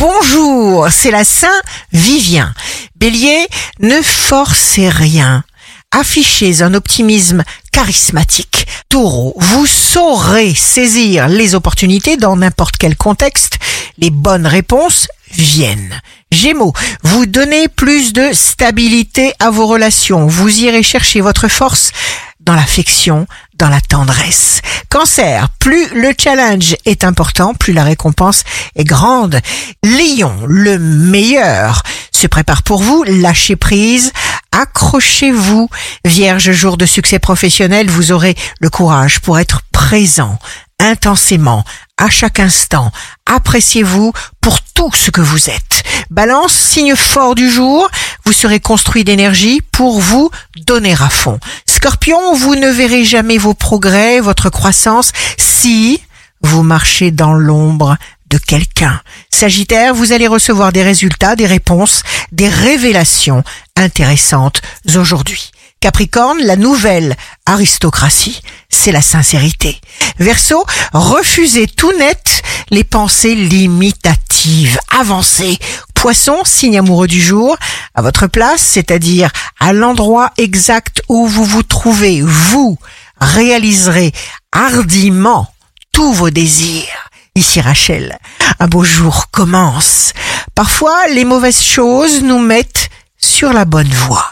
[0.00, 1.60] Bonjour, c'est la Saint
[1.92, 2.54] Vivien.
[2.94, 3.48] Bélier,
[3.80, 5.42] ne forcez rien.
[5.90, 8.68] Affichez un optimisme charismatique.
[8.88, 13.58] Taureau, vous saurez saisir les opportunités dans n'importe quel contexte.
[13.98, 16.00] Les bonnes réponses viennent.
[16.30, 20.28] Gémeaux, vous donnez plus de stabilité à vos relations.
[20.28, 21.90] Vous irez chercher votre force
[22.38, 23.26] dans l'affection,
[23.58, 24.62] dans la tendresse.
[24.88, 28.44] Cancer, plus le challenge est important, plus la récompense
[28.76, 29.40] est grande.
[29.82, 34.12] Lion, le meilleur, se prépare pour vous, lâchez prise,
[34.52, 35.68] accrochez-vous.
[36.04, 40.38] Vierge, jour de succès professionnel, vous aurez le courage pour être présent,
[40.80, 41.64] intensément,
[41.96, 42.92] à chaque instant.
[43.26, 45.82] Appréciez-vous pour tout ce que vous êtes.
[46.10, 47.90] Balance, signe fort du jour,
[48.28, 50.30] vous serez construit d'énergie pour vous
[50.66, 51.40] donner à fond.
[51.66, 56.02] Scorpion, vous ne verrez jamais vos progrès, votre croissance, si
[56.42, 57.96] vous marchez dans l'ombre
[58.28, 59.00] de quelqu'un.
[59.30, 63.44] Sagittaire, vous allez recevoir des résultats, des réponses, des révélations
[63.76, 64.60] intéressantes
[64.94, 65.50] aujourd'hui.
[65.80, 67.16] Capricorne, la nouvelle
[67.46, 69.80] aristocratie, c'est la sincérité.
[70.18, 74.78] Verseau, refusez tout net les pensées limitatives.
[74.98, 75.58] Avancez.
[75.98, 77.56] Poisson, signe amoureux du jour,
[77.96, 82.78] à votre place, c'est-à-dire à, l'endroit exact où vous vous trouvez, vous
[83.20, 84.12] réaliserez
[84.52, 85.52] hardiment
[85.90, 87.10] tous vos désirs.
[87.34, 88.16] Ici Rachel,
[88.60, 90.12] un beau jour commence.
[90.54, 94.24] Parfois, les mauvaises choses nous mettent sur la bonne voie.